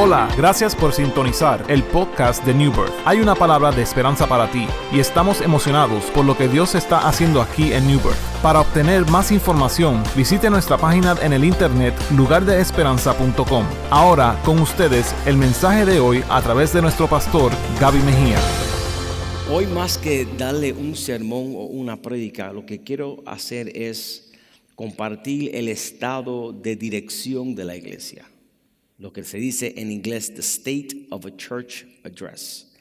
[0.00, 2.92] Hola, gracias por sintonizar el podcast de New Birth.
[3.04, 7.08] Hay una palabra de esperanza para ti y estamos emocionados por lo que Dios está
[7.08, 8.14] haciendo aquí en New Birth.
[8.40, 13.66] Para obtener más información, visite nuestra página en el internet lugardeesperanza.com.
[13.90, 18.38] Ahora, con ustedes, el mensaje de hoy a través de nuestro pastor Gaby Mejía.
[19.50, 24.30] Hoy más que darle un sermón o una prédica, lo que quiero hacer es
[24.76, 28.26] compartir el estado de dirección de la iglesia
[28.98, 32.72] lo que se dice en inglés The State of a Church Address.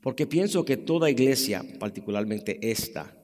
[0.00, 3.14] Porque pienso que toda iglesia, particularmente esta,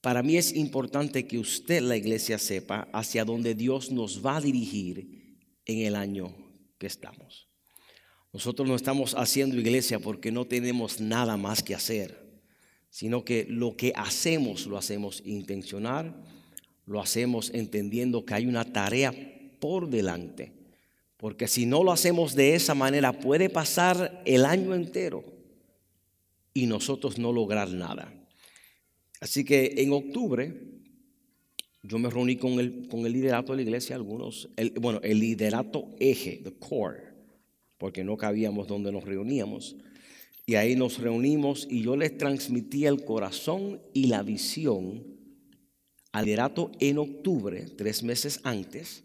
[0.00, 4.40] para mí es importante que usted, la iglesia, sepa hacia dónde Dios nos va a
[4.40, 6.34] dirigir en el año
[6.78, 7.48] que estamos.
[8.32, 12.40] Nosotros no estamos haciendo iglesia porque no tenemos nada más que hacer,
[12.88, 16.24] sino que lo que hacemos lo hacemos intencional,
[16.86, 19.12] lo hacemos entendiendo que hay una tarea
[19.60, 20.57] por delante
[21.18, 25.24] porque si no lo hacemos de esa manera, puede pasar el año entero
[26.54, 28.14] y nosotros no lograr nada.
[29.20, 30.54] Así que en octubre
[31.82, 34.48] yo me reuní con el, con el liderato de la iglesia, algunos,
[34.80, 37.02] bueno, el liderato eje, the core,
[37.78, 39.76] porque no cabíamos donde nos reuníamos.
[40.46, 45.04] Y ahí nos reunimos y yo les transmití el corazón y la visión
[46.12, 49.04] al liderato en octubre, tres meses antes,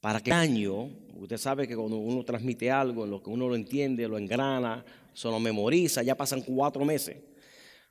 [0.00, 4.06] para que año Usted sabe que cuando uno transmite algo, lo que uno lo entiende,
[4.06, 7.16] lo engrana, se lo memoriza, ya pasan cuatro meses.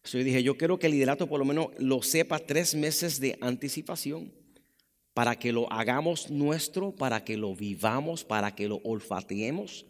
[0.05, 3.37] yo dije, yo quiero que el liderato por lo menos lo sepa tres meses de
[3.41, 4.31] anticipación
[5.13, 9.85] para que lo hagamos nuestro, para que lo vivamos, para que lo olfateemos,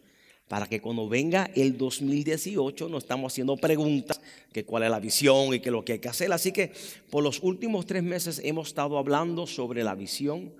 [0.48, 4.20] para que cuando venga el 2018 no estamos haciendo preguntas
[4.52, 6.32] que cuál es la visión y qué es lo que hay que hacer.
[6.32, 6.72] Así que
[7.08, 10.52] por los últimos tres meses hemos estado hablando sobre la visión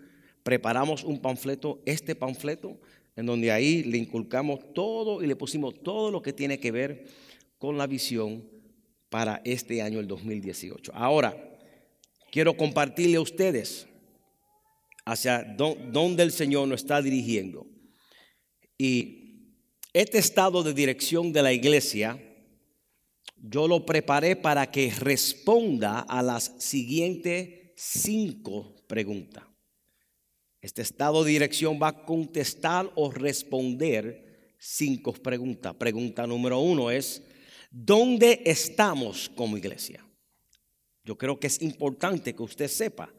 [0.48, 2.80] preparamos un panfleto, este panfleto,
[3.16, 7.04] en donde ahí le inculcamos todo y le pusimos todo lo que tiene que ver
[7.58, 8.48] con la visión
[9.10, 10.90] para este año, el 2018.
[10.94, 11.36] Ahora,
[12.32, 13.88] quiero compartirle a ustedes
[15.04, 17.66] hacia dónde el Señor nos está dirigiendo.
[18.78, 19.52] Y
[19.92, 22.18] este estado de dirección de la iglesia,
[23.36, 29.44] yo lo preparé para que responda a las siguientes cinco preguntas.
[30.68, 35.74] Este estado de dirección va a contestar o responder cinco preguntas.
[35.74, 37.22] Pregunta número uno es,
[37.70, 40.04] ¿dónde estamos como iglesia?
[41.04, 43.10] Yo creo que es importante que usted sepa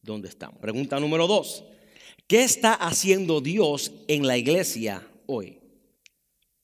[0.00, 0.58] dónde estamos.
[0.58, 1.66] Pregunta número dos,
[2.26, 5.60] ¿qué está haciendo Dios en la iglesia hoy?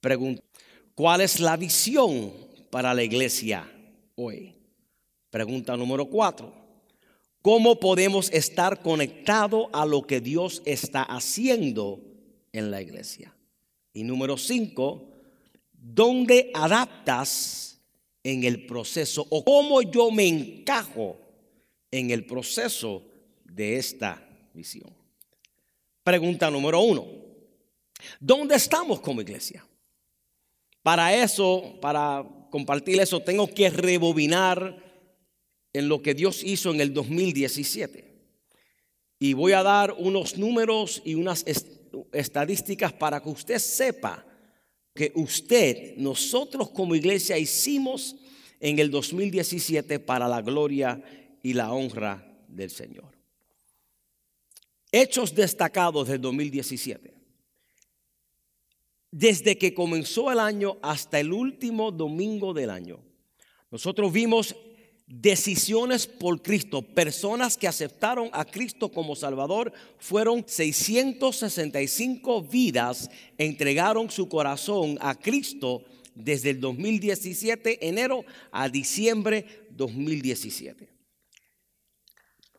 [0.01, 0.41] Pregunta,
[0.95, 2.33] ¿cuál es la visión
[2.71, 3.71] para la iglesia
[4.15, 4.55] hoy?
[5.29, 6.51] Pregunta número cuatro,
[7.41, 12.01] ¿Cómo podemos estar conectados a lo que Dios está haciendo
[12.51, 13.33] en la iglesia?
[13.93, 15.09] Y número cinco,
[15.71, 17.79] ¿dónde adaptas
[18.23, 21.17] en el proceso o cómo yo me encajo
[21.91, 23.03] en el proceso
[23.45, 24.21] de esta
[24.53, 24.93] visión?
[26.03, 27.05] Pregunta número uno,
[28.19, 29.65] ¿dónde estamos como iglesia?
[30.81, 34.86] Para eso, para compartir eso, tengo que rebobinar
[35.77, 38.05] en lo que Dios hizo en el 2017.
[39.19, 41.45] Y voy a dar unos números y unas
[42.11, 44.25] estadísticas para que usted sepa
[44.93, 48.15] que usted, nosotros como iglesia hicimos
[48.59, 51.03] en el 2017 para la gloria
[51.43, 53.15] y la honra del Señor.
[54.91, 57.13] Hechos destacados del 2017.
[59.11, 62.99] Desde que comenzó el año hasta el último domingo del año,
[63.69, 64.55] nosotros vimos
[65.07, 74.27] decisiones por Cristo, personas que aceptaron a Cristo como Salvador, fueron 665 vidas, entregaron su
[74.27, 80.89] corazón a Cristo desde el 2017, enero a diciembre 2017.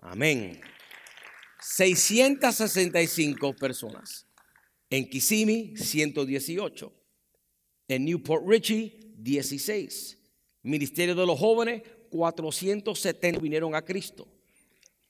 [0.01, 0.59] Amén.
[1.61, 4.27] 665 personas.
[4.89, 6.93] En Kissimmee, 118.
[7.89, 10.17] En Newport Richie, 16.
[10.63, 14.27] Ministerio de los Jóvenes, 470 vinieron a Cristo.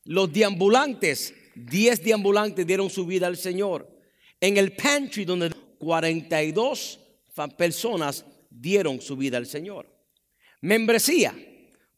[0.05, 3.89] Los deambulantes, 10 deambulantes dieron su vida al Señor.
[4.41, 7.01] En el pantry donde 42
[7.57, 9.87] personas dieron su vida al Señor.
[10.61, 11.35] Membresía.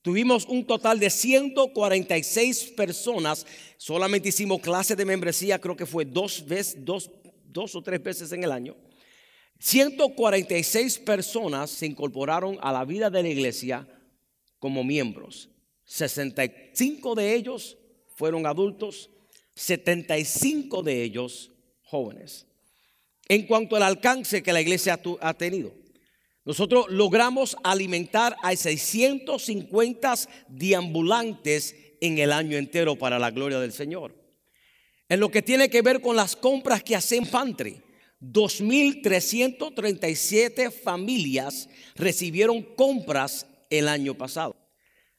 [0.02, 3.46] Tuvimos un total de 146 personas.
[3.76, 7.11] Solamente hicimos clase de membresía, creo que fue dos, veces, dos,
[7.44, 8.76] dos o tres veces en el año.
[9.58, 13.87] 146 personas se incorporaron a la vida de la iglesia
[14.61, 15.51] como miembros.
[15.87, 17.77] 65 de ellos
[18.15, 19.11] fueron adultos,
[19.55, 21.51] 75 de ellos
[21.83, 22.47] jóvenes.
[23.29, 25.73] en cuanto al alcance que la iglesia ha tenido.
[26.45, 30.15] Nosotros logramos alimentar a 650
[30.49, 34.17] deambulantes en el año entero para la gloria del Señor.
[35.09, 37.81] En lo que tiene que ver con las compras que hacen Pantry,
[38.21, 44.55] 2.337 familias recibieron compras el año pasado.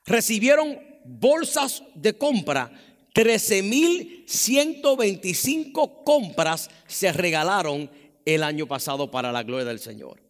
[0.05, 2.71] Recibieron bolsas de compra.
[3.13, 7.91] 13.125 compras se regalaron
[8.25, 10.21] el año pasado para la gloria del Señor.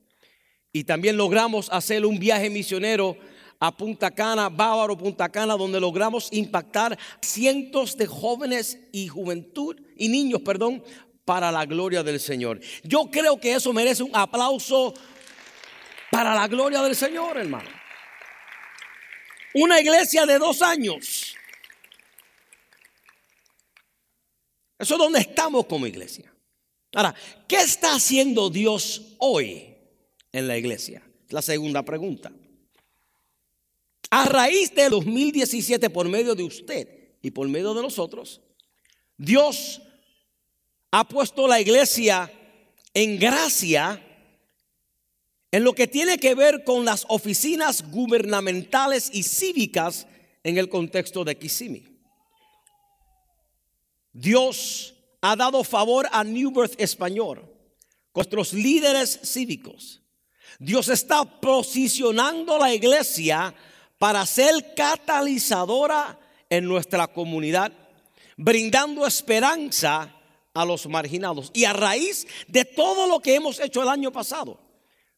[0.73, 3.18] Y también logramos hacer un viaje misionero
[3.59, 10.09] a Punta Cana, Bávaro, Punta Cana, donde logramos impactar cientos de jóvenes y juventud y
[10.09, 10.83] niños, perdón,
[11.25, 12.59] para la gloria del Señor.
[12.83, 14.95] Yo creo que eso merece un aplauso
[16.09, 17.81] para la gloria del Señor, hermano.
[19.53, 21.36] Una iglesia de dos años.
[24.80, 26.33] Eso es donde estamos como iglesia.
[26.94, 27.13] Ahora,
[27.48, 29.75] ¿qué está haciendo Dios hoy
[30.31, 31.03] en la iglesia?
[31.30, 32.31] La segunda pregunta.
[34.09, 38.42] A raíz de 2017, por medio de usted y por medio de nosotros,
[39.18, 39.81] Dios
[40.92, 42.31] ha puesto la iglesia
[42.94, 44.04] en gracia
[45.51, 50.07] en lo que tiene que ver con las oficinas gubernamentales y cívicas
[50.44, 51.92] en el contexto de Kissimmee.
[54.13, 57.45] Dios ha dado favor a New Birth Español,
[58.13, 60.01] nuestros líderes cívicos.
[60.59, 63.54] Dios está posicionando la iglesia
[63.97, 66.19] para ser catalizadora
[66.50, 67.71] en nuestra comunidad,
[68.38, 70.13] brindando esperanza
[70.54, 71.51] a los marginados.
[71.54, 74.59] Y a raíz de todo lo que hemos hecho el año pasado,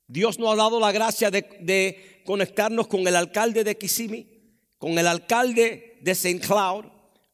[0.07, 4.27] Dios nos ha dado la gracia de, conectarnos con el alcalde de Kissimmee,
[4.77, 6.39] con el alcalde de St.
[6.39, 6.85] Cloud,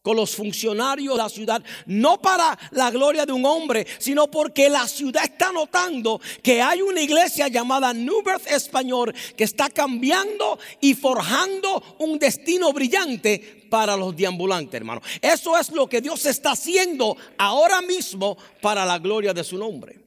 [0.01, 4.69] con los funcionarios de la ciudad, no para la gloria de un hombre, sino porque
[4.69, 10.57] la ciudad está notando que hay una iglesia llamada New Birth Español que está cambiando
[10.79, 15.01] y forjando un destino brillante para los deambulantes, hermano.
[15.21, 19.99] Eso es lo que Dios está haciendo ahora mismo para la gloria de su nombre.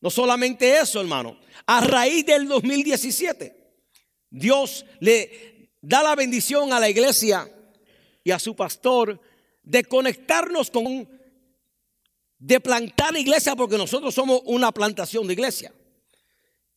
[0.00, 1.36] No solamente eso, hermano.
[1.66, 3.54] A raíz del 2017,
[4.30, 7.50] Dios le da la bendición a la iglesia
[8.22, 9.20] y a su pastor
[9.62, 11.08] de conectarnos con,
[12.38, 15.72] de plantar iglesia, porque nosotros somos una plantación de iglesia,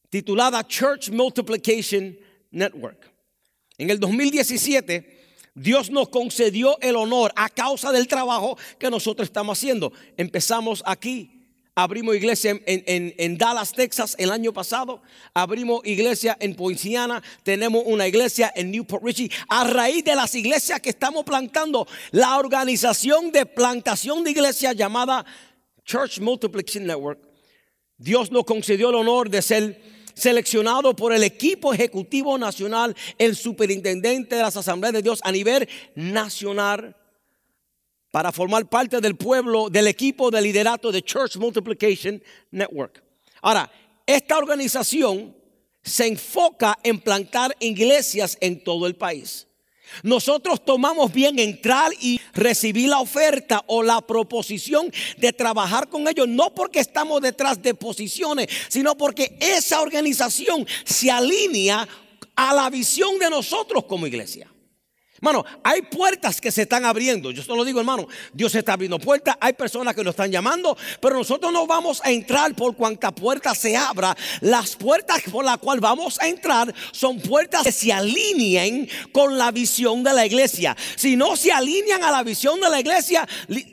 [0.09, 2.17] titulada Church Multiplication
[2.51, 3.11] Network.
[3.77, 5.21] En el 2017,
[5.55, 9.91] Dios nos concedió el honor a causa del trabajo que nosotros estamos haciendo.
[10.17, 11.42] Empezamos aquí
[11.75, 15.01] Abrimos iglesia en, Dallas, Texas el año pasado.
[15.33, 17.23] Abrimos iglesia en Poinciana.
[17.41, 19.31] Tenemos una iglesia en Newport Richie.
[19.49, 25.25] A raíz de las iglesias que estamos plantando, la organización de plantación de iglesia llamada
[25.83, 27.19] Church Multiplication Network,
[27.97, 29.81] Dios nos concedió el honor de ser
[30.13, 35.67] seleccionado por el equipo ejecutivo nacional, el superintendente de las asambleas de Dios a nivel
[35.95, 36.95] nacional
[38.13, 42.21] para formar parte del pueblo, del equipo de liderato de Church Multiplication
[42.51, 43.03] Network.
[43.41, 43.71] Ahora,
[44.05, 45.35] esta organización
[45.81, 49.47] se enfoca en plantar iglesias en todo el país.
[50.03, 56.27] Nosotros tomamos bien entrar y recibir la oferta o la proposición de trabajar con ellos,
[56.27, 61.87] no porque estamos detrás de posiciones, sino porque esa organización se alinea
[62.35, 64.52] a la visión de nosotros como iglesia.
[65.23, 67.31] Hermano, hay puertas que se están abriendo.
[67.31, 69.37] Yo solo digo, hermano, Dios está abriendo puertas.
[69.39, 73.55] Hay personas que nos están llamando, pero nosotros no vamos a entrar por cuanta puerta
[73.55, 74.17] se abra.
[74.41, 79.51] Las puertas por las cuales vamos a entrar son puertas que se alineen con la
[79.51, 80.75] visión de la iglesia.
[80.97, 83.25] Si no se alinean a la visión de la iglesia,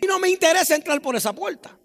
[0.06, 1.79] no me interesa entrar por esa puerta.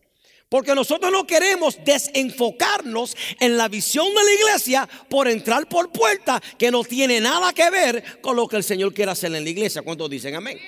[0.49, 6.41] Porque nosotros no queremos desenfocarnos en la visión de la iglesia por entrar por puerta
[6.57, 9.49] que no tiene nada que ver con lo que el Señor quiere hacer en la
[9.49, 9.81] iglesia.
[9.81, 10.59] ¿Cuántos dicen amén?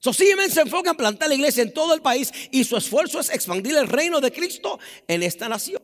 [0.00, 3.20] So, Siemens se enfoca en plantar la iglesia en todo el país y su esfuerzo
[3.20, 5.82] es expandir el reino de Cristo en esta nación.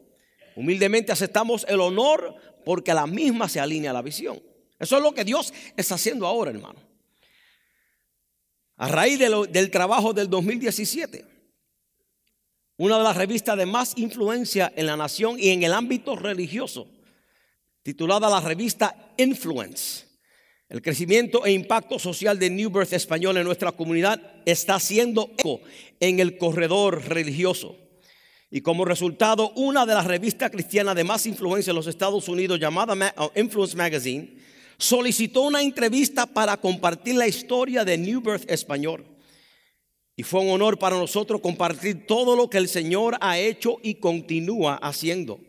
[0.57, 2.35] Humildemente aceptamos el honor
[2.65, 4.43] porque la misma se alinea a la visión.
[4.79, 6.81] Eso es lo que Dios está haciendo ahora, hermano.
[8.77, 11.32] A raíz del trabajo del 2017
[12.83, 16.89] una de las revistas de más influencia en la nación y en el ámbito religioso,
[17.85, 20.07] titulada la revista Influence.
[20.69, 25.61] El crecimiento e impacto social de New Birth español en nuestra comunidad está haciendo eco
[26.01, 27.77] en el corredor religioso.
[28.51, 32.59] Y como resultado, una de las revistas cristianas de más influencia en los Estados Unidos,
[32.59, 34.39] llamada Influence Magazine,
[34.77, 39.12] solicitó una entrevista para compartir la historia de New Birth español.
[40.23, 43.95] Y fue un honor para nosotros compartir todo lo que el Señor ha hecho y
[43.95, 45.41] continúa haciendo.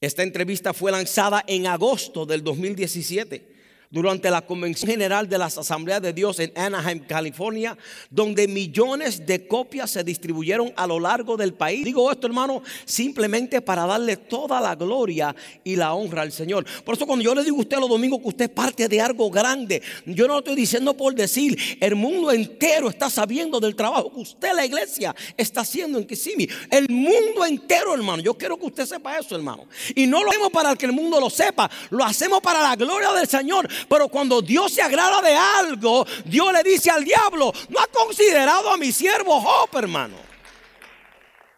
[0.00, 3.53] Esta entrevista fue lanzada en agosto del 2017
[3.94, 7.78] durante la Convención General de las Asambleas de Dios en Anaheim, California,
[8.10, 11.84] donde millones de copias se distribuyeron a lo largo del país.
[11.84, 16.66] Digo esto, hermano, simplemente para darle toda la gloria y la honra al Señor.
[16.82, 19.30] Por eso cuando yo le digo a usted los domingos que usted parte de algo
[19.30, 24.12] grande, yo no lo estoy diciendo por decir, el mundo entero está sabiendo del trabajo
[24.12, 26.48] que usted, la iglesia, está haciendo en Kissimmee.
[26.68, 28.24] El mundo entero, hermano.
[28.24, 29.68] Yo quiero que usted sepa eso, hermano.
[29.94, 33.12] Y no lo hacemos para que el mundo lo sepa, lo hacemos para la gloria
[33.12, 37.80] del Señor pero cuando Dios se agrada de algo, Dios le dice al diablo, no
[37.80, 40.16] ha considerado a mi siervo Job, hermano.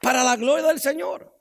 [0.01, 1.37] Para la gloria del Señor.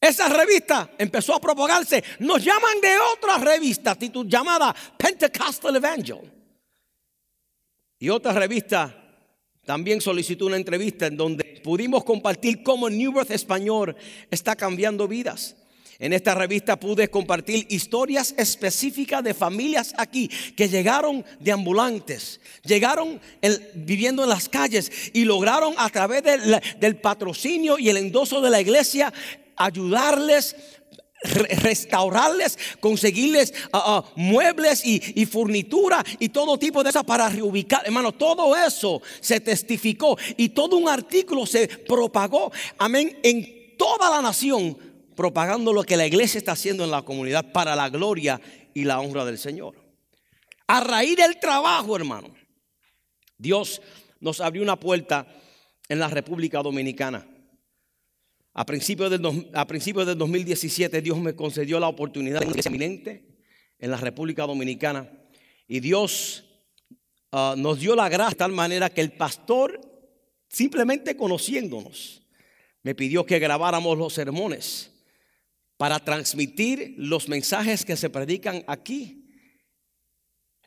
[0.00, 2.02] Esa revista empezó a propagarse.
[2.20, 6.32] Nos llaman de otra revista llamada Pentecostal Evangel.
[7.98, 8.94] Y otra revista
[9.64, 13.96] también solicitó una entrevista en donde pudimos compartir cómo New Birth Español
[14.30, 15.56] está cambiando vidas.
[15.98, 23.20] En esta revista pude compartir historias específicas de familias aquí que llegaron de ambulantes, llegaron
[23.74, 28.60] viviendo en las calles y lograron a través del patrocinio y el endoso de la
[28.60, 29.12] iglesia
[29.56, 30.54] ayudarles
[31.62, 37.82] restaurarles, conseguirles ah, muebles y, y, furnitura y todo tipo de cosas para reubicar.
[37.84, 44.22] Hermano, todo eso se testificó y todo un artículo se propagó, amén, en toda la
[44.22, 44.76] nación
[45.16, 48.40] propagando lo que la iglesia está haciendo en la comunidad para la gloria
[48.74, 49.74] y la honra del Señor.
[50.68, 52.34] A raíz del trabajo, hermano,
[53.38, 53.80] Dios
[54.20, 55.26] nos abrió una puerta
[55.88, 57.26] en la República Dominicana.
[58.52, 63.24] A principios del, a principios del 2017 Dios me concedió la oportunidad eminente
[63.78, 65.10] en la República Dominicana
[65.68, 66.44] y Dios
[67.32, 69.80] ah, nos dio la gracia de tal manera que el pastor,
[70.48, 72.22] simplemente conociéndonos,
[72.82, 74.95] me pidió que grabáramos los sermones
[75.76, 79.26] para transmitir los mensajes que se predican aquí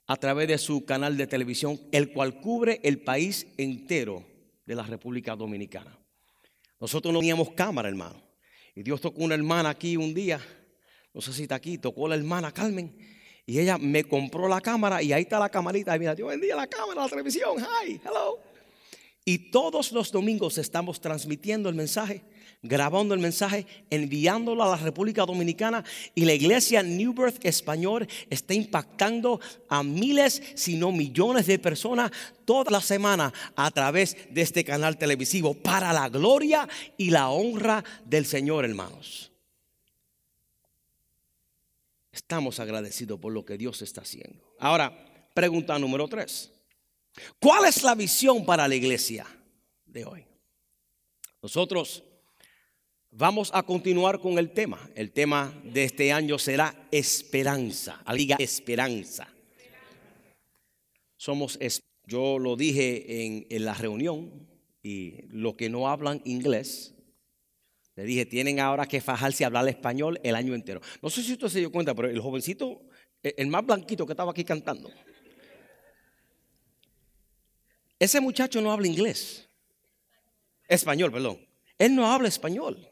[0.05, 4.25] a través de su canal de televisión, el cual cubre el país entero
[4.65, 5.97] de la República Dominicana.
[6.79, 8.21] Nosotros no teníamos cámara, hermano.
[8.75, 10.39] Y Dios tocó una hermana aquí un día,
[11.13, 12.95] no sé si está aquí, tocó la hermana Carmen.
[13.45, 15.95] Y ella me compró la cámara y ahí está la camarita.
[15.95, 17.57] Y mira, Dios bendiga la cámara, la televisión.
[17.57, 18.39] Hi, hello.
[19.25, 22.23] Y todos los domingos estamos transmitiendo el mensaje
[22.61, 28.53] grabando el mensaje, enviándolo a la República Dominicana y la iglesia New Birth Español está
[28.53, 29.39] impactando
[29.69, 32.11] a miles, si no millones de personas
[32.45, 37.83] toda la semana a través de este canal televisivo para la gloria y la honra
[38.05, 39.31] del Señor, hermanos.
[42.11, 44.55] Estamos agradecidos por lo que Dios está haciendo.
[44.59, 46.51] Ahora, pregunta número tres.
[47.39, 49.25] ¿Cuál es la visión para la iglesia
[49.85, 50.25] de hoy?
[51.41, 52.03] Nosotros
[53.19, 54.79] Vamos a continuar con el tema.
[54.95, 58.01] El tema de este año será esperanza.
[58.13, 59.27] Liga esperanza.
[61.17, 61.59] Somos,
[62.05, 64.47] yo lo dije en, en la reunión
[64.81, 66.95] y los que no hablan inglés,
[67.97, 70.79] le dije, tienen ahora que fajarse a hablar español el año entero.
[71.01, 72.83] No sé si usted se dio cuenta, pero el jovencito,
[73.21, 74.89] el más blanquito que estaba aquí cantando,
[77.99, 79.49] ese muchacho no habla inglés.
[80.69, 81.45] Español, perdón.
[81.77, 82.88] Él no habla español.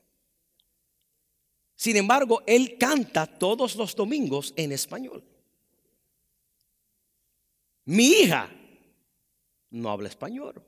[1.77, 5.23] Sin embargo, él canta todos los domingos en español.
[7.85, 8.49] Mi hija
[9.69, 10.61] no habla español.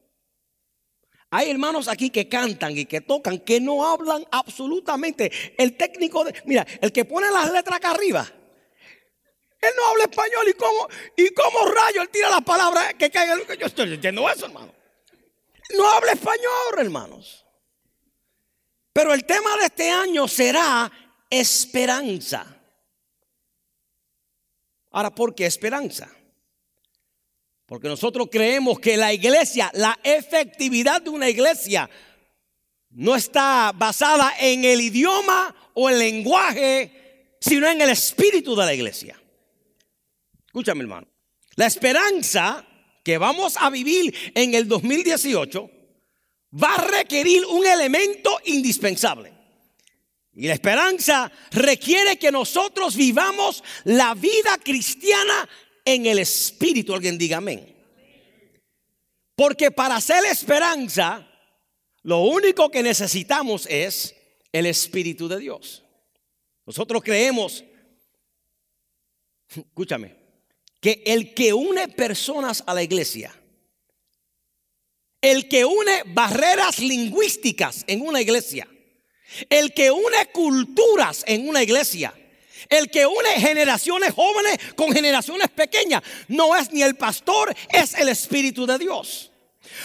[1.31, 5.31] Hay hermanos aquí que cantan y que tocan que no hablan absolutamente.
[5.57, 8.31] El técnico de, mira, el que pone las letras acá arriba,
[9.61, 10.87] él no habla español y cómo
[11.17, 13.39] y cómo rayo él tira las palabras que caen.
[13.59, 14.73] Yo estoy diciendo eso, hermano.
[15.75, 17.45] No habla español, hermanos.
[18.93, 20.91] Pero el tema de este año será
[21.29, 22.45] esperanza.
[24.91, 26.09] Ahora, ¿por qué esperanza?
[27.65, 31.89] Porque nosotros creemos que la iglesia, la efectividad de una iglesia,
[32.89, 38.73] no está basada en el idioma o el lenguaje, sino en el espíritu de la
[38.73, 39.21] iglesia.
[40.47, 41.07] Escúchame, hermano.
[41.55, 42.65] La esperanza
[43.03, 45.78] que vamos a vivir en el 2018
[46.51, 49.33] va a requerir un elemento indispensable.
[50.33, 55.47] Y la esperanza requiere que nosotros vivamos la vida cristiana
[55.83, 56.93] en el Espíritu.
[56.93, 57.75] Alguien diga amén.
[59.35, 61.27] Porque para hacer esperanza,
[62.03, 64.15] lo único que necesitamos es
[64.51, 65.83] el Espíritu de Dios.
[66.65, 67.63] Nosotros creemos,
[69.49, 70.15] escúchame,
[70.79, 73.38] que el que une personas a la iglesia
[75.21, 78.67] el que une barreras lingüísticas en una iglesia,
[79.49, 82.13] el que une culturas en una iglesia,
[82.69, 88.09] el que une generaciones jóvenes con generaciones pequeñas, no es ni el pastor, es el
[88.09, 89.28] Espíritu de Dios.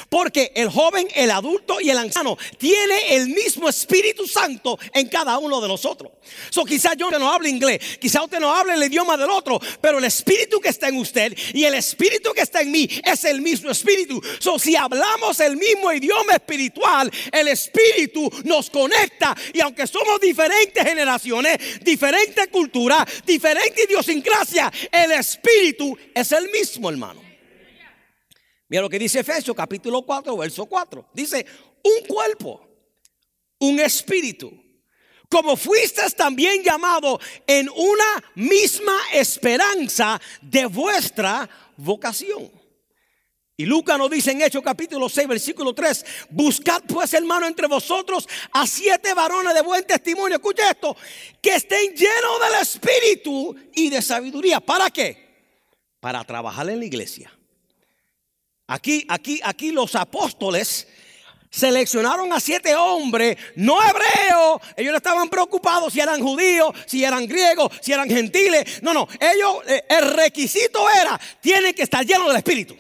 [0.09, 5.39] Porque el joven, el adulto y el anciano tiene el mismo Espíritu Santo en cada
[5.39, 6.13] uno de nosotros.
[6.51, 9.99] So, quizás yo no hable inglés, quizás usted no hable el idioma del otro, pero
[9.99, 13.41] el Espíritu que está en usted y el Espíritu que está en mí es el
[13.41, 14.21] mismo Espíritu.
[14.39, 20.85] So, si hablamos el mismo idioma espiritual, el Espíritu nos conecta y aunque somos diferentes
[20.85, 27.24] generaciones, diferentes culturas, diferente idiosincrasia, el Espíritu es el mismo, hermano.
[28.75, 31.11] Mira lo que dice Efesios capítulo 4, verso 4.
[31.13, 31.47] Dice,
[31.81, 32.61] un cuerpo,
[33.61, 34.53] un espíritu.
[35.31, 42.51] Como fuisteis también llamado en una misma esperanza de vuestra vocación.
[43.57, 48.29] Y Lucas nos dice en Hechos capítulo 6, versículo 3, buscad pues hermano entre vosotros
[48.51, 50.97] a siete varones de buen testimonio, escucha esto,
[51.41, 54.59] que estén llenos del Espíritu y de sabiduría.
[54.59, 55.63] ¿Para qué?
[56.01, 57.31] Para trabajar en la iglesia.
[58.67, 60.87] Aquí, aquí, aquí los apóstoles
[61.51, 64.61] seleccionaron a siete hombres, no hebreos.
[64.77, 68.83] Ellos no estaban preocupados si eran judíos, si eran griegos, si eran gentiles.
[68.83, 69.07] No, no.
[69.21, 72.77] Ellos, eh, el requisito era, tienen que estar llenos del Espíritu.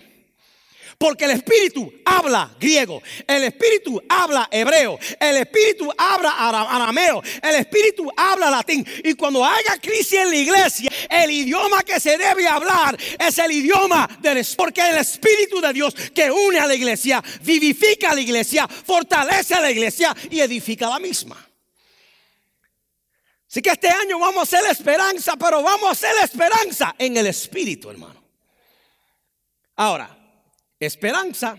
[0.98, 8.10] Porque el Espíritu habla griego, el Espíritu habla hebreo, el Espíritu habla arameo, el Espíritu
[8.16, 8.86] habla latín.
[9.02, 13.52] Y cuando haya crisis en la iglesia, el idioma que se debe hablar es el
[13.52, 14.64] idioma del Espíritu.
[14.64, 19.54] Porque el Espíritu de Dios que une a la iglesia, vivifica a la iglesia, fortalece
[19.54, 21.36] a la iglesia y edifica la misma.
[23.48, 26.94] Así que este año vamos a hacer la esperanza, pero vamos a hacer la esperanza
[26.98, 28.20] en el Espíritu, hermano.
[29.76, 30.23] Ahora,
[30.84, 31.58] Esperanza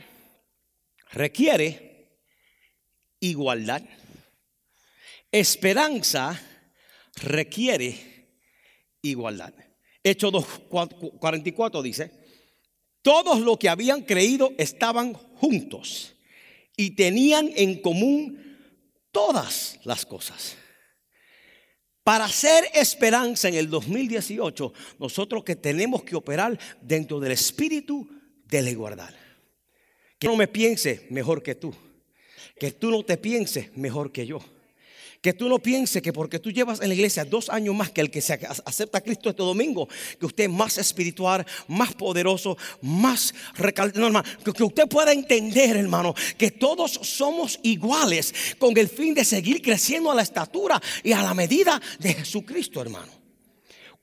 [1.11, 2.19] requiere
[3.19, 3.83] igualdad.
[5.31, 6.39] Esperanza
[7.15, 7.95] requiere
[9.01, 9.53] igualdad.
[10.03, 12.11] Hecho 2.44 dice,
[13.01, 16.15] todos los que habían creído estaban juntos
[16.77, 18.57] y tenían en común
[19.11, 20.57] todas las cosas.
[22.03, 28.07] Para hacer esperanza en el 2018, nosotros que tenemos que operar dentro del espíritu
[28.61, 29.13] la igualdad.
[30.19, 31.73] Que no me piense mejor que tú.
[32.59, 34.39] Que tú no te pienses mejor que yo.
[35.21, 38.01] Que tú no pienses que porque tú llevas en la iglesia dos años más que
[38.01, 39.89] el que se acepta a Cristo este domingo,
[40.19, 44.23] que usted es más espiritual, más poderoso, más recalcado.
[44.43, 50.11] que usted pueda entender, hermano, que todos somos iguales con el fin de seguir creciendo
[50.11, 53.24] a la estatura y a la medida de Jesucristo, hermano.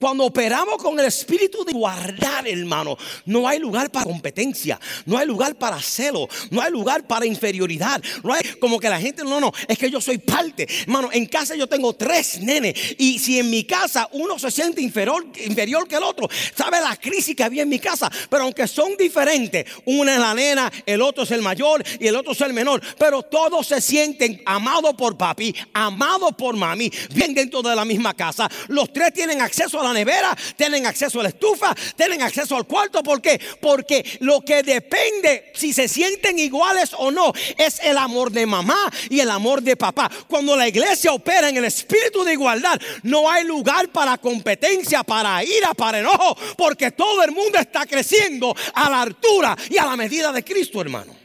[0.03, 5.29] Cuando operamos con el espíritu de guardar, hermano, no hay lugar para competencia, no hay
[5.29, 8.03] lugar para celo, no hay lugar para inferioridad.
[8.25, 10.67] No hay como que la gente, no, no, es que yo soy parte.
[10.81, 14.83] Hermano, en casa yo tengo tres nenes y si en mi casa uno se siente
[14.83, 18.67] inferior, inferior que el otro, sabe la crisis que había en mi casa, pero aunque
[18.67, 22.41] son diferentes, una es la nena, el otro es el mayor y el otro es
[22.41, 27.77] el menor, pero todos se sienten amados por papi, amados por mami, bien dentro de
[27.77, 28.51] la misma casa.
[28.67, 33.02] Los tres tienen acceso a nevera, tienen acceso a la estufa, tienen acceso al cuarto.
[33.02, 33.40] ¿Por qué?
[33.61, 38.90] Porque lo que depende si se sienten iguales o no es el amor de mamá
[39.09, 40.11] y el amor de papá.
[40.28, 45.42] Cuando la iglesia opera en el espíritu de igualdad, no hay lugar para competencia, para
[45.44, 49.96] ira, para enojo, porque todo el mundo está creciendo a la altura y a la
[49.96, 51.22] medida de Cristo, hermano.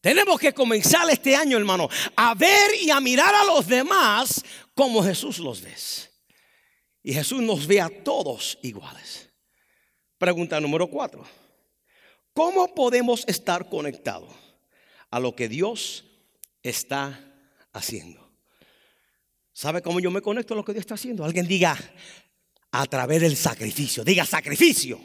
[0.00, 5.02] Tenemos que comenzar este año, hermano, a ver y a mirar a los demás como
[5.02, 5.74] Jesús los ve.
[7.06, 9.28] Y Jesús nos ve a todos iguales.
[10.16, 11.22] Pregunta número cuatro.
[12.32, 14.34] ¿Cómo podemos estar conectados
[15.10, 16.04] a lo que Dios
[16.62, 17.20] está
[17.74, 18.32] haciendo?
[19.52, 21.26] ¿Sabe cómo yo me conecto a lo que Dios está haciendo?
[21.26, 21.76] Alguien diga
[22.70, 24.02] a través del sacrificio.
[24.02, 24.98] Diga sacrificio.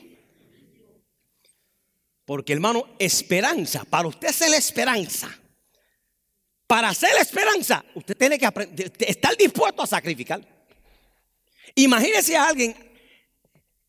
[2.24, 5.38] Porque hermano, esperanza, para usted ser la esperanza,
[6.66, 8.48] para ser la esperanza, usted tiene que
[9.06, 10.59] estar dispuesto a sacrificar.
[11.76, 12.76] Imagínese a alguien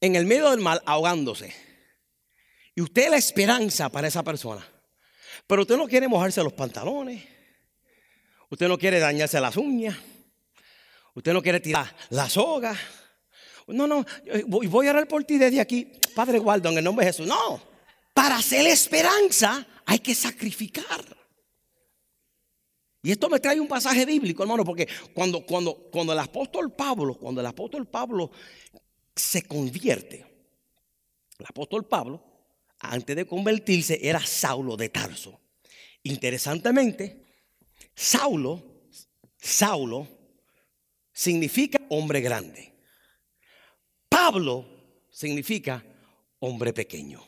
[0.01, 1.55] en el medio del mal ahogándose.
[2.75, 4.67] Y usted es la esperanza para esa persona.
[5.47, 7.23] Pero usted no quiere mojarse los pantalones.
[8.49, 9.97] Usted no quiere dañarse las uñas.
[11.15, 12.77] Usted no quiere tirar la soga.
[13.67, 14.05] No, no,
[14.47, 15.93] voy a orar por ti desde aquí.
[16.15, 17.27] Padre guardo en el nombre de Jesús.
[17.27, 17.63] No,
[18.15, 21.20] para hacer esperanza hay que sacrificar.
[23.03, 27.15] Y esto me trae un pasaje bíblico, hermano, porque cuando, cuando, cuando el apóstol Pablo,
[27.15, 28.31] cuando el apóstol Pablo
[29.17, 30.27] se convierte,
[31.39, 32.23] el apóstol Pablo,
[32.81, 35.41] antes de convertirse, era Saulo de Tarso.
[36.03, 37.25] Interesantemente,
[37.95, 38.85] Saulo,
[39.39, 40.07] Saulo
[41.13, 42.73] significa hombre grande.
[44.09, 44.67] Pablo
[45.11, 45.85] significa
[46.41, 47.25] hombre pequeño.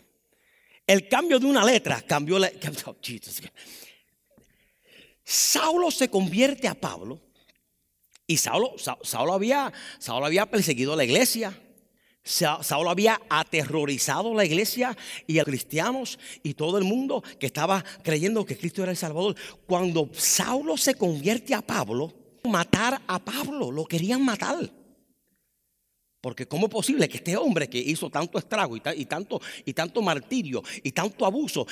[0.87, 2.51] El cambio de una letra cambió la...
[5.25, 7.21] Saulo se convierte a Pablo
[8.27, 11.59] y Saulo, Saulo, había, Saulo había perseguido a la iglesia.
[12.25, 18.47] Saulo había aterrorizado la iglesia y a cristianos y todo el mundo que estaba creyendo
[18.47, 19.35] que Cristo era el Salvador.
[19.67, 22.15] Cuando Saulo se convierte a Pablo,
[22.49, 24.71] matar a Pablo, lo querían matar.
[26.21, 30.01] Porque ¿cómo es posible que este hombre que hizo tanto estrago y, tanto, y tanto
[30.01, 31.67] martirio y tanto abuso,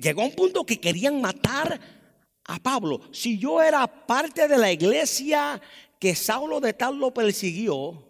[0.00, 2.03] llegó a un punto que querían matar
[2.44, 3.00] a Pablo?
[3.12, 5.60] Si yo era parte de la iglesia
[5.98, 8.02] que Saulo de tal lo persiguió,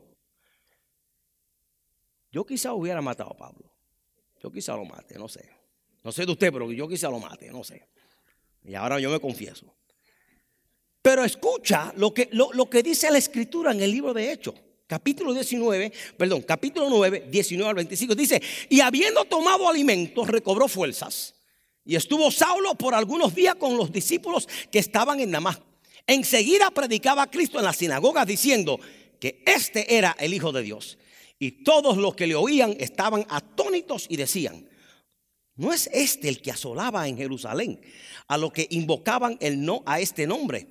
[2.31, 3.71] yo quizá hubiera matado a Pablo.
[4.43, 5.49] Yo quizá lo mate, no sé.
[6.03, 7.89] No sé de usted, pero yo quizá lo mate, no sé.
[8.65, 9.75] Y ahora yo me confieso.
[11.01, 14.55] Pero escucha lo que, lo, lo que dice la escritura en el libro de Hechos
[14.87, 21.35] capítulo 19, perdón, capítulo 9, 19 al 25, dice, y habiendo tomado alimentos, recobró fuerzas.
[21.85, 25.65] Y estuvo Saulo por algunos días con los discípulos que estaban en Damasco.
[26.07, 28.79] Enseguida predicaba Cristo en las sinagogas diciendo
[29.21, 30.99] que este era el Hijo de Dios.
[31.39, 34.69] Y todos los que le oían estaban atónitos y decían,
[35.57, 37.81] ¿no es este el que asolaba en Jerusalén
[38.29, 40.69] a lo que invocaban el no a este nombre?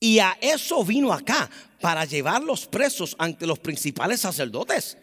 [0.00, 4.96] Y a eso vino acá, para llevarlos presos ante los principales sacerdotes.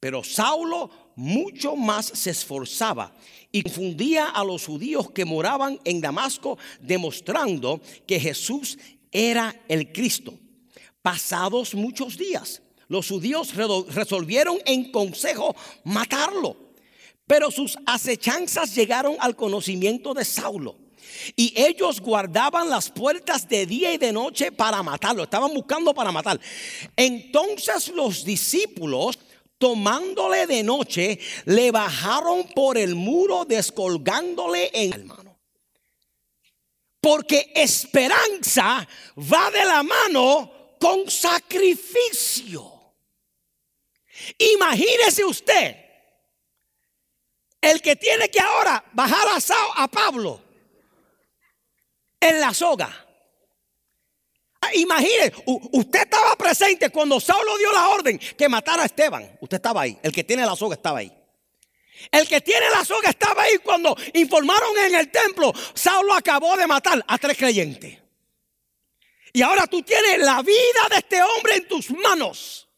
[0.00, 3.12] Pero Saulo mucho más se esforzaba
[3.50, 8.78] y confundía a los judíos que moraban en Damasco, demostrando que Jesús
[9.10, 10.38] era el Cristo.
[11.02, 16.56] Pasados muchos días, los judíos resolvieron en consejo matarlo,
[17.26, 20.76] pero sus acechanzas llegaron al conocimiento de Saulo
[21.34, 25.24] y ellos guardaban las puertas de día y de noche para matarlo.
[25.24, 26.38] Estaban buscando para matar.
[26.96, 29.18] Entonces los discípulos,
[29.58, 35.38] tomándole de noche, le bajaron por el muro descolgándole en el mano.
[37.00, 42.94] Porque esperanza va de la mano con sacrificio.
[44.38, 45.76] Imagínese usted
[47.60, 50.42] el que tiene que ahora bajar a, a Pablo
[52.20, 53.07] en la soga.
[54.74, 55.32] Imagine,
[55.72, 59.38] usted estaba presente cuando Saulo dio la orden que matara a Esteban.
[59.40, 59.98] Usted estaba ahí.
[60.02, 61.12] El que tiene la soga estaba ahí.
[62.10, 65.52] El que tiene la soga estaba ahí cuando informaron en el templo.
[65.74, 67.98] Saulo acabó de matar a tres creyentes.
[69.32, 72.68] Y ahora tú tienes la vida de este hombre en tus manos.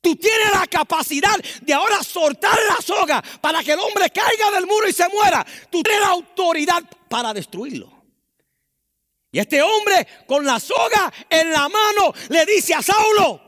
[0.00, 4.66] Tú tienes la capacidad de ahora soltar la soga para que el hombre caiga del
[4.66, 5.46] muro y se muera.
[5.70, 7.91] Tú tienes la autoridad para destruirlo.
[9.32, 13.40] Y este hombre con la soga en la mano le dice a Saulo,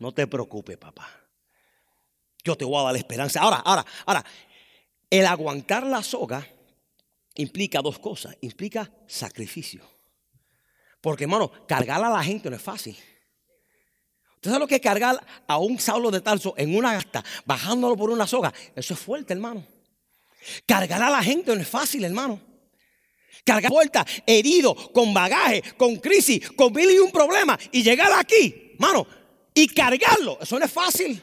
[0.00, 1.08] no te preocupes papá,
[2.42, 3.40] yo te voy a dar la esperanza.
[3.40, 4.24] Ahora, ahora, ahora,
[5.08, 6.44] el aguantar la soga
[7.36, 9.88] implica dos cosas, implica sacrificio.
[11.00, 12.98] Porque hermano, cargar a la gente no es fácil.
[14.34, 17.96] ¿Usted sabe lo que es cargar a un Saulo de Tarso en una gasta, bajándolo
[17.96, 18.52] por una soga?
[18.74, 19.64] Eso es fuerte, hermano.
[20.66, 22.47] Cargar a la gente no es fácil, hermano.
[23.44, 27.58] Cargar puerta, herido, con bagaje, con crisis, con mil y un problema.
[27.72, 29.06] Y llegar aquí, hermano,
[29.54, 31.22] y cargarlo, eso no es fácil.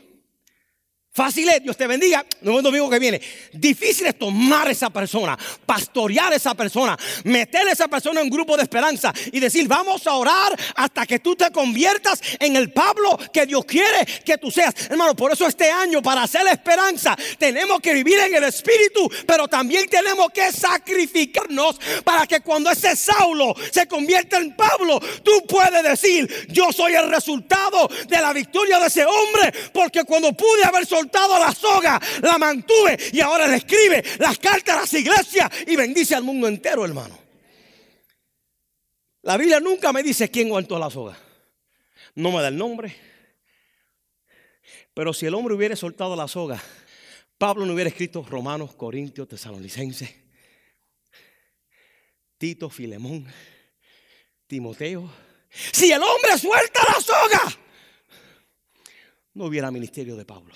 [1.16, 3.22] Fácil es, Dios te bendiga, no es domingo que viene.
[3.54, 8.26] Difícil es tomar a esa persona, pastorear a esa persona, meter a esa persona en
[8.26, 12.58] un grupo de esperanza y decir, vamos a orar hasta que tú te conviertas en
[12.58, 14.74] el Pablo que Dios quiere que tú seas.
[14.90, 19.48] Hermano, por eso este año, para hacer esperanza, tenemos que vivir en el Espíritu, pero
[19.48, 25.82] también tenemos que sacrificarnos para que cuando ese Saulo se convierta en Pablo, tú puedes
[25.82, 30.86] decir, yo soy el resultado de la victoria de ese hombre, porque cuando pude haber
[30.86, 35.76] soltado la soga, la mantuve y ahora le escribe las cartas a las iglesias y
[35.76, 37.18] bendice al mundo entero, hermano.
[39.22, 41.18] La Biblia nunca me dice quién aguantó la soga.
[42.16, 42.96] No me da el nombre.
[44.94, 46.62] Pero si el hombre hubiera soltado la soga,
[47.38, 50.10] Pablo no hubiera escrito Romanos, Corintios, Tesalonicenses,
[52.38, 53.26] Tito, Filemón,
[54.48, 55.10] Timoteo.
[55.50, 57.58] Si el hombre suelta la soga,
[59.34, 60.56] no hubiera ministerio de Pablo.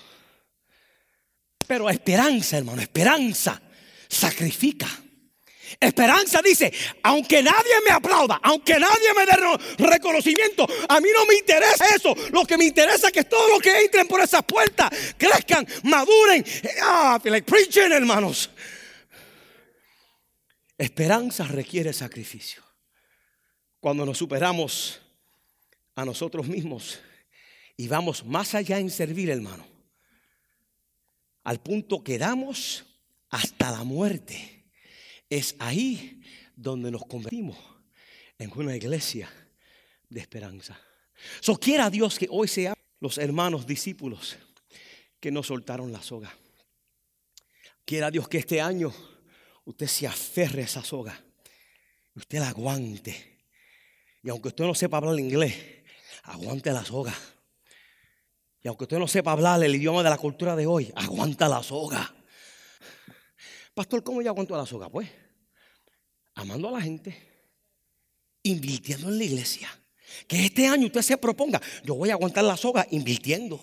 [1.70, 3.62] Pero esperanza, hermano, esperanza
[4.08, 4.88] sacrifica.
[5.78, 6.72] Esperanza dice,
[7.04, 12.12] aunque nadie me aplauda, aunque nadie me dé reconocimiento, a mí no me interesa eso.
[12.32, 16.44] Lo que me interesa es que todos los que entren por esas puertas crezcan, maduren.
[16.82, 18.50] Ah, like preaching, hermanos.
[20.76, 22.64] Esperanza requiere sacrificio.
[23.78, 25.00] Cuando nos superamos
[25.94, 26.98] a nosotros mismos
[27.76, 29.70] y vamos más allá en servir, hermano,
[31.50, 32.84] al punto que damos
[33.28, 34.66] hasta la muerte
[35.28, 36.22] es ahí
[36.54, 37.58] donde nos convertimos
[38.38, 39.28] en una iglesia
[40.08, 40.80] de esperanza.
[41.40, 44.36] So quiera Dios que hoy sean los hermanos discípulos
[45.18, 46.32] que no soltaron la soga.
[47.84, 48.94] Quiera Dios que este año
[49.64, 51.20] usted se aferre a esa soga.
[52.14, 53.40] Usted la aguante.
[54.22, 55.56] Y aunque usted no sepa hablar inglés,
[56.22, 57.12] aguante la soga.
[58.62, 61.62] Y aunque usted no sepa hablar el idioma de la cultura de hoy, aguanta la
[61.62, 62.14] soga.
[63.74, 64.88] Pastor, ¿cómo yo aguanto la soga?
[64.88, 65.08] Pues
[66.34, 67.16] amando a la gente,
[68.42, 69.68] invirtiendo en la iglesia.
[70.26, 73.60] Que este año usted se proponga, yo voy a aguantar la soga invirtiendo.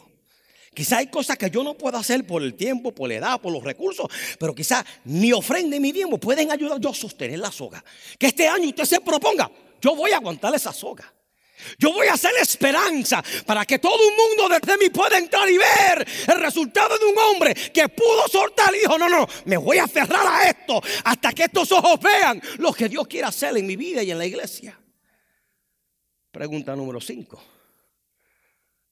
[0.73, 3.51] Quizá hay cosas que yo no puedo hacer por el tiempo, por la edad, por
[3.51, 4.07] los recursos,
[4.39, 7.83] pero quizá mi ofrenda y mi tiempo pueden ayudar yo a sostener la soga.
[8.17, 9.49] Que este año usted se proponga,
[9.81, 11.11] yo voy a aguantar esa soga.
[11.77, 15.57] Yo voy a hacer esperanza para que todo un mundo desde mí pueda entrar y
[15.57, 19.77] ver el resultado de un hombre que pudo soltar y dijo, no, no, me voy
[19.77, 23.65] a aferrar a esto hasta que estos ojos vean lo que Dios quiere hacer en
[23.65, 24.79] mi vida y en la iglesia.
[26.31, 27.43] Pregunta número 5.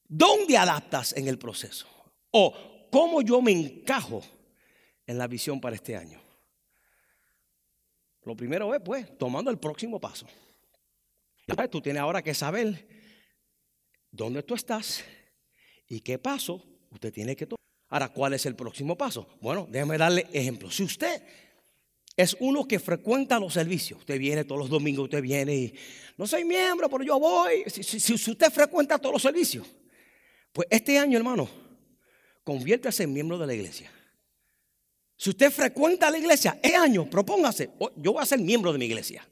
[0.07, 1.87] ¿Dónde adaptas en el proceso?
[2.31, 4.23] ¿O cómo yo me encajo
[5.05, 6.21] en la visión para este año?
[8.23, 10.27] Lo primero es, pues, tomando el próximo paso.
[11.69, 12.87] Tú tienes ahora que saber
[14.11, 15.03] dónde tú estás
[15.87, 17.59] y qué paso usted tiene que tomar.
[17.89, 19.37] Ahora, ¿cuál es el próximo paso?
[19.41, 20.71] Bueno, déjame darle ejemplo.
[20.71, 21.21] Si usted
[22.17, 25.73] es uno que frecuenta los servicios, usted viene todos los domingos, usted viene y
[26.17, 27.63] no soy miembro, pero yo voy.
[27.67, 29.67] Si, usted frecuenta todos los servicios,
[30.51, 31.47] pues este año, hermano,
[32.43, 33.91] conviértase en miembro de la iglesia.
[35.17, 38.79] Si usted frecuenta la iglesia, este año, propóngase, oh, yo voy a ser miembro de
[38.79, 39.27] mi iglesia.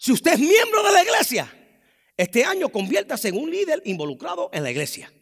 [0.00, 1.54] Si usted es miembro de la iglesia,
[2.16, 5.12] este año conviértase en un líder involucrado en la iglesia.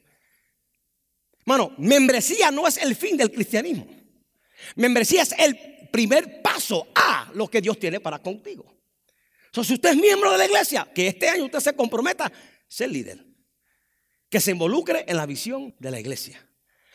[1.41, 3.89] Hermano, membresía no es el fin del cristianismo.
[4.77, 8.73] Membresía es el primer paso a lo que Dios tiene para contigo.
[9.53, 12.33] si usted es miembro de la iglesia, que este año usted se comprometa a
[12.69, 13.27] ser líder.
[14.31, 16.49] Que se involucre en la visión de la iglesia.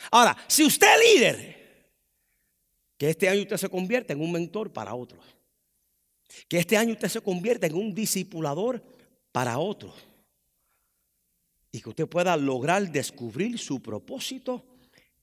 [0.09, 1.91] Ahora, si usted es líder,
[2.97, 5.32] que este año usted se convierta en un mentor para otros.
[6.47, 8.83] Que este año usted se convierta en un discipulador
[9.31, 9.93] para otros.
[11.71, 14.65] Y que usted pueda lograr descubrir su propósito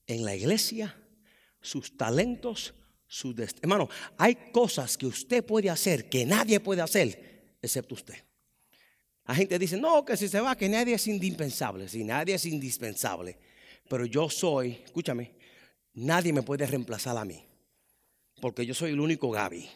[0.07, 0.95] en la iglesia,
[1.61, 2.73] sus talentos,
[3.07, 3.63] su destino.
[3.63, 8.15] Hermano, hay cosas que usted puede hacer que nadie puede hacer excepto usted.
[9.27, 11.87] La gente dice, no, que si se va, que nadie es indispensable.
[11.87, 13.37] Si nadie es indispensable.
[13.87, 15.35] Pero yo soy, escúchame,
[15.93, 17.45] nadie me puede reemplazar a mí.
[18.41, 19.69] Porque yo soy el único Gaby.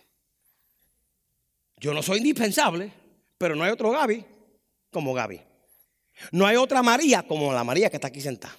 [1.78, 2.92] Yo no soy indispensable,
[3.38, 4.26] pero no hay otro Gaby
[4.92, 5.42] como Gaby.
[6.32, 8.56] No hay otra María como la María que está aquí sentada.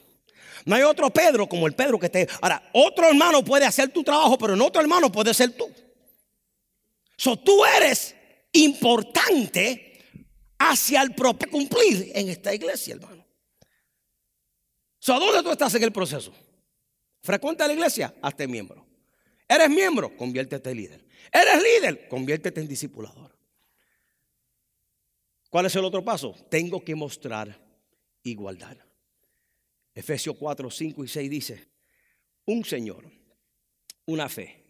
[0.66, 2.29] No hay otro Pedro como el Pedro que esté.
[2.40, 5.70] Ahora, otro hermano puede hacer tu trabajo, pero no otro hermano puede ser tú.
[7.16, 8.14] So, tú eres
[8.52, 10.05] importante
[10.59, 13.24] hacia el propio cumplir en esta iglesia, hermano.
[14.98, 16.35] So, ¿dónde tú estás en el proceso?
[17.22, 18.85] Frecuenta la iglesia, hazte miembro.
[19.48, 21.05] Eres miembro, conviértete en líder.
[21.32, 23.36] Eres líder, conviértete en discipulador.
[25.50, 26.34] ¿Cuál es el otro paso?
[26.50, 27.58] Tengo que mostrar
[28.22, 28.76] igualdad.
[29.94, 31.68] Efesios 4, 5 y 6 dice,
[32.44, 33.10] un Señor,
[34.04, 34.62] una fe,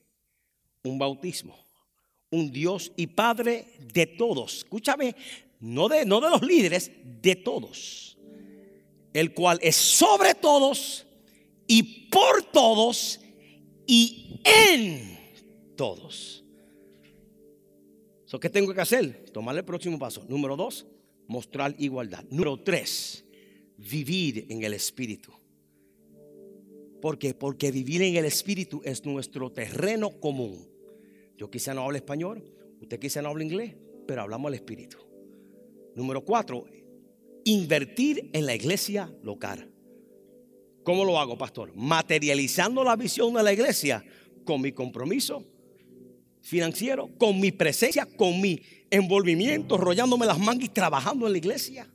[0.84, 1.58] un bautismo,
[2.30, 4.58] un Dios y Padre de todos.
[4.58, 5.16] Escúchame,
[5.60, 8.16] no de, no de los líderes, de todos.
[9.12, 11.06] El cual es sobre todos
[11.66, 13.20] y por todos
[13.86, 15.18] y en
[15.76, 16.45] todos.
[18.40, 19.30] ¿Qué tengo que hacer?
[19.32, 20.24] Tomar el próximo paso.
[20.28, 20.86] Número dos,
[21.26, 22.24] mostrar igualdad.
[22.30, 23.24] Número tres,
[23.76, 25.32] vivir en el Espíritu.
[27.00, 27.34] ¿Por qué?
[27.34, 30.68] Porque vivir en el Espíritu es nuestro terreno común.
[31.36, 32.42] Yo quizá no hablo español,
[32.80, 33.74] usted quizá no habla inglés,
[34.06, 34.98] pero hablamos al Espíritu.
[35.94, 36.64] Número cuatro,
[37.44, 39.70] invertir en la iglesia local.
[40.82, 41.72] ¿Cómo lo hago, pastor?
[41.74, 44.04] Materializando la visión de la iglesia
[44.44, 45.44] con mi compromiso
[46.46, 51.90] financiero, con mi presencia, con mi envolvimiento, rollándome las mangas y trabajando en la iglesia.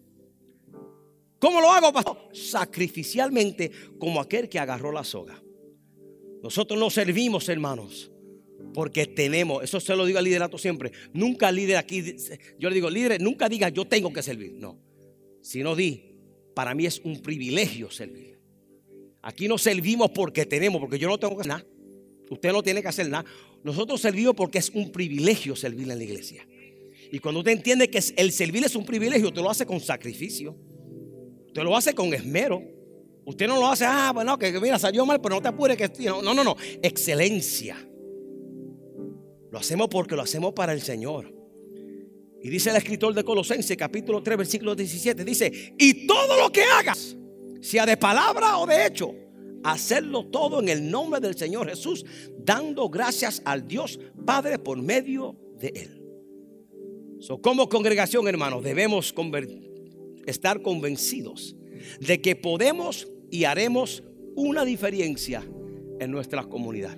[1.39, 2.29] ¿Cómo lo hago, pastor?
[2.33, 5.41] Sacrificialmente, como aquel que agarró la soga.
[6.43, 8.11] Nosotros no servimos, hermanos,
[8.73, 10.91] Porque tenemos, eso se lo digo al liderato siempre.
[11.13, 12.15] Nunca líder aquí,
[12.59, 14.53] yo le digo, líder, nunca diga yo tengo que servir.
[14.53, 14.77] No.
[15.41, 16.15] Si no di,
[16.53, 18.39] para mí es un privilegio servir.
[19.21, 21.70] Aquí no servimos porque tenemos, porque yo no tengo que hacer nada.
[22.31, 23.25] Usted no tiene que hacer nada.
[23.61, 26.47] Nosotros servimos porque es un privilegio servir en la iglesia.
[27.11, 30.55] Y cuando usted entiende que el servir es un privilegio, usted lo hace con sacrificio.
[31.47, 32.63] Usted lo hace con esmero.
[33.25, 35.91] Usted no lo hace, ah, bueno, que mira, salió mal, pero no te apures que
[36.05, 37.75] no, no, no, excelencia.
[39.51, 41.35] Lo hacemos porque lo hacemos para el Señor.
[42.41, 46.63] Y dice el escritor de Colosenses, capítulo 3, versículo 17, dice, y todo lo que
[46.63, 47.17] hagas,
[47.59, 49.13] sea de palabra o de hecho,
[49.63, 52.05] hacerlo todo en el nombre del Señor Jesús,
[52.37, 56.01] dando gracias al Dios Padre por medio de Él.
[57.19, 59.13] So, como congregación, hermanos, debemos
[60.25, 61.55] estar convencidos
[61.99, 64.03] de que podemos y haremos
[64.35, 65.47] una diferencia
[65.99, 66.97] en nuestra comunidad.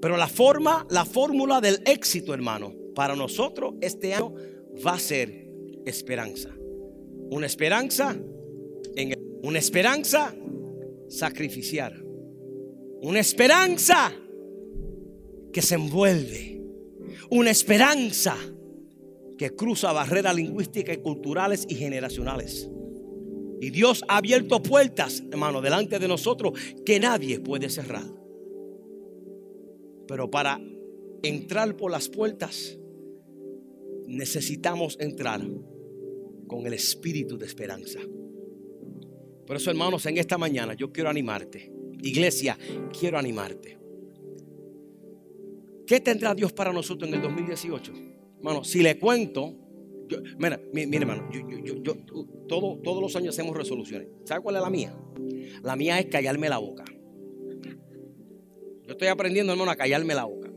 [0.00, 4.34] Pero la forma, la fórmula del éxito, hermano, para nosotros este año
[4.84, 5.48] va a ser
[5.86, 6.50] esperanza.
[7.30, 8.16] Una esperanza
[8.96, 10.34] en una esperanza
[11.08, 12.04] sacrificial.
[13.02, 14.12] Una esperanza
[15.52, 16.62] que se envuelve.
[17.30, 18.36] Una esperanza
[19.36, 22.68] que cruza barreras lingüísticas culturales y generacionales.
[23.60, 26.52] Y Dios ha abierto puertas, hermano, delante de nosotros
[26.84, 28.04] que nadie puede cerrar.
[30.06, 30.60] Pero para
[31.22, 32.78] entrar por las puertas,
[34.06, 35.42] necesitamos entrar
[36.46, 38.00] con el espíritu de esperanza.
[39.48, 41.72] Por eso, hermanos, en esta mañana yo quiero animarte.
[42.02, 42.58] Iglesia,
[42.92, 43.78] quiero animarte.
[45.86, 47.92] ¿Qué tendrá Dios para nosotros en el 2018?
[48.36, 49.54] Hermano, si le cuento,
[50.36, 51.94] mira, mira, hermano, yo,
[52.46, 54.08] todo, todos los años hacemos resoluciones.
[54.24, 54.94] ¿Sabe cuál es la mía?
[55.62, 56.84] La mía es callarme la boca.
[58.86, 60.52] Yo estoy aprendiendo, hermano, a callarme la boca.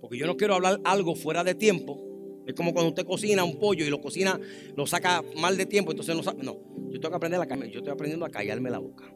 [0.00, 2.02] Porque yo no quiero hablar algo fuera de tiempo.
[2.46, 4.38] Es como cuando usted cocina un pollo y lo cocina,
[4.76, 6.42] lo saca mal de tiempo, entonces no sabe.
[6.42, 6.58] No,
[6.90, 9.12] yo tengo que aprender a yo estoy aprendiendo a callarme la boca.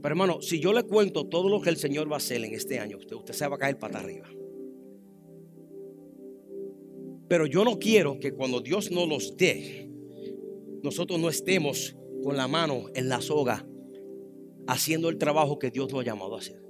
[0.00, 2.54] Pero hermano, si yo le cuento todo lo que el Señor va a hacer en
[2.54, 4.28] este año, usted, usted se va a caer para arriba.
[7.28, 9.90] Pero yo no quiero que cuando Dios nos los dé,
[10.82, 13.66] nosotros no estemos con la mano en la soga
[14.66, 16.67] haciendo el trabajo que Dios nos ha llamado a hacer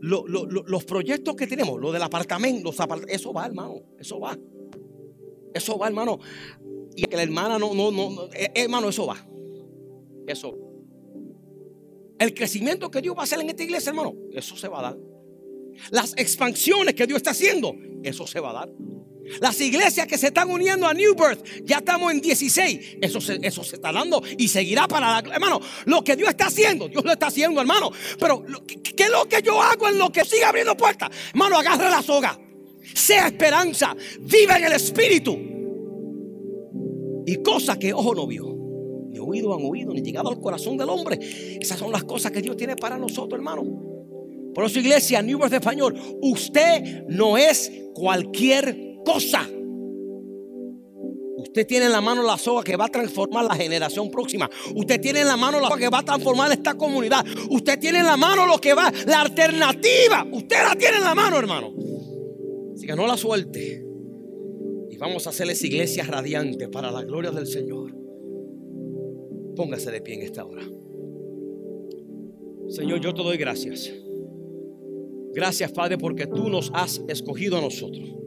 [0.00, 2.70] los proyectos que tenemos, lo del apartamento,
[3.08, 4.38] eso va, hermano, eso va.
[5.54, 6.18] Eso va, hermano.
[6.96, 9.16] Y que la hermana no, no, no, eh, hermano, eso va.
[10.26, 10.58] Eso.
[12.18, 14.82] El crecimiento que Dios va a hacer en esta iglesia, hermano, eso se va a
[14.82, 14.98] dar.
[15.90, 18.72] Las expansiones que Dios está haciendo, eso se va a dar.
[19.40, 22.98] Las iglesias que se están uniendo a New Birth, ya estamos en 16.
[23.00, 25.34] Eso se, eso se está dando y seguirá para la.
[25.34, 27.90] Hermano, lo que Dios está haciendo, Dios lo está haciendo, hermano.
[28.18, 31.10] Pero, ¿qué es lo que yo hago en lo que sigue abriendo puertas?
[31.30, 32.38] Hermano, agarre la soga.
[32.94, 33.96] Sea esperanza.
[34.20, 35.38] Viva en el espíritu.
[37.26, 38.54] Y cosas que ojo no vio,
[39.08, 41.18] ni oído han oído, ni llegado al corazón del hombre.
[41.58, 43.62] Esas son las cosas que Dios tiene para nosotros, hermano.
[44.54, 49.48] Por eso, iglesia, New Birth Español, usted no es cualquier cosa.
[51.36, 54.50] Usted tiene en la mano la soga que va a transformar la generación próxima.
[54.74, 57.24] Usted tiene en la mano la soga que va a transformar esta comunidad.
[57.50, 60.26] Usted tiene en la mano lo que va, la alternativa.
[60.32, 61.72] Usted la tiene en la mano, hermano.
[62.74, 63.84] Así que no la suelte.
[64.90, 67.94] Y vamos a hacerles iglesias radiantes para la gloria del Señor.
[69.54, 70.62] Póngase de pie en esta hora.
[72.68, 73.92] Señor, yo te doy gracias.
[75.34, 78.23] Gracias, Padre, porque tú nos has escogido a nosotros.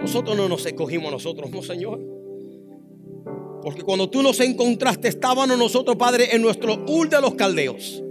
[0.00, 2.00] Nosotros no nos escogimos nosotros, no, Señor.
[3.62, 8.02] Porque cuando tú nos encontraste, estábamos nosotros, Padre, en nuestro ul de los caldeos,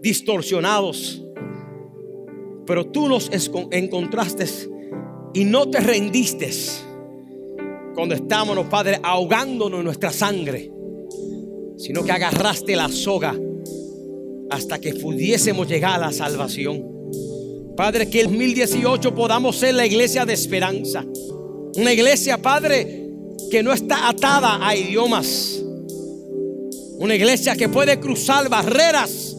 [0.00, 1.22] distorsionados.
[2.66, 3.30] Pero tú nos
[3.70, 4.46] encontraste
[5.34, 6.50] y no te rendiste
[7.94, 10.70] cuando estábamos, Padre, ahogándonos en nuestra sangre,
[11.76, 13.34] sino que agarraste la soga
[14.50, 17.01] hasta que pudiésemos llegar a la salvación.
[17.82, 21.04] Padre, que el 2018 podamos ser la iglesia de esperanza.
[21.74, 23.08] Una iglesia, Padre,
[23.50, 25.60] que no está atada a idiomas.
[27.00, 29.36] Una iglesia que puede cruzar barreras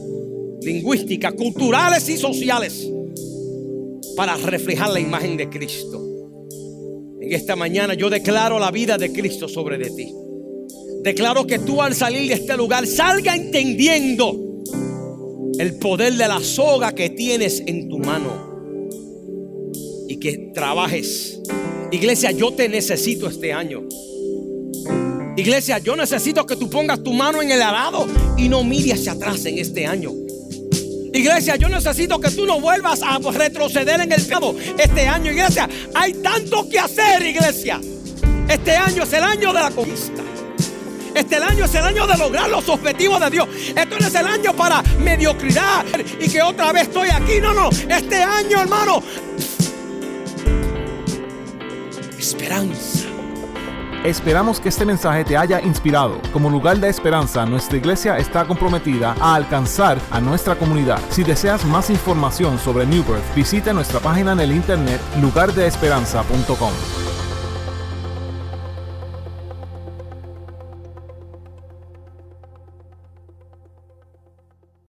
[0.61, 2.85] lingüísticas, culturales y sociales
[4.17, 6.05] para reflejar la imagen de Cristo.
[7.21, 10.13] En esta mañana yo declaro la vida de Cristo sobre de ti.
[11.01, 14.42] Declaro que tú al salir de este lugar salga entendiendo
[15.59, 18.53] el poder de la soga que tienes en tu mano
[20.07, 21.39] y que trabajes.
[21.91, 23.83] Iglesia, yo te necesito este año.
[25.35, 29.13] Iglesia, yo necesito que tú pongas tu mano en el arado y no mires hacia
[29.13, 30.11] atrás en este año.
[31.13, 35.69] Iglesia, yo necesito que tú no vuelvas a retroceder en el pecado este año, iglesia.
[35.93, 37.79] Hay tanto que hacer, iglesia.
[38.49, 40.23] Este año es el año de la conquista.
[41.15, 43.47] Este año es el año de lograr los objetivos de Dios.
[43.75, 45.85] Esto no es el año para mediocridad
[46.19, 47.39] y que otra vez estoy aquí.
[47.41, 47.69] No, no.
[47.69, 49.03] Este año, hermano.
[52.17, 53.07] Esperanza.
[54.03, 56.21] Esperamos que este mensaje te haya inspirado.
[56.33, 60.99] Como lugar de esperanza, nuestra iglesia está comprometida a alcanzar a nuestra comunidad.
[61.09, 67.12] Si deseas más información sobre New Birth, visita nuestra página en el internet lugardeesperanza.com.